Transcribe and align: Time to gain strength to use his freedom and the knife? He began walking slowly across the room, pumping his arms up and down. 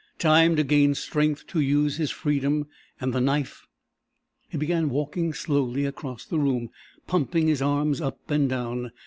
Time 0.17 0.55
to 0.55 0.63
gain 0.63 0.95
strength 0.95 1.45
to 1.45 1.59
use 1.59 1.97
his 1.97 2.09
freedom 2.09 2.65
and 2.99 3.13
the 3.13 3.21
knife? 3.21 3.67
He 4.49 4.57
began 4.57 4.89
walking 4.89 5.31
slowly 5.31 5.85
across 5.85 6.25
the 6.25 6.39
room, 6.39 6.71
pumping 7.05 7.45
his 7.47 7.61
arms 7.61 8.01
up 8.01 8.17
and 8.31 8.49
down. 8.49 8.91